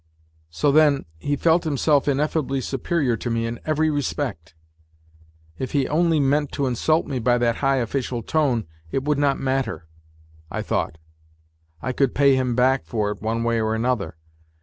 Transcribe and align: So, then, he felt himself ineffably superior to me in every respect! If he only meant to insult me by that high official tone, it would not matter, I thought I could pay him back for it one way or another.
So, 0.49 0.71
then, 0.71 1.05
he 1.19 1.35
felt 1.35 1.63
himself 1.63 2.07
ineffably 2.07 2.59
superior 2.59 3.15
to 3.17 3.29
me 3.29 3.45
in 3.45 3.59
every 3.67 3.91
respect! 3.91 4.55
If 5.59 5.73
he 5.73 5.87
only 5.87 6.19
meant 6.19 6.51
to 6.53 6.65
insult 6.65 7.05
me 7.05 7.19
by 7.19 7.37
that 7.37 7.57
high 7.57 7.75
official 7.75 8.23
tone, 8.23 8.65
it 8.89 9.03
would 9.03 9.19
not 9.19 9.37
matter, 9.39 9.85
I 10.49 10.63
thought 10.63 10.97
I 11.83 11.91
could 11.91 12.15
pay 12.15 12.35
him 12.35 12.55
back 12.55 12.83
for 12.83 13.11
it 13.11 13.21
one 13.21 13.43
way 13.43 13.61
or 13.61 13.75
another. 13.75 14.17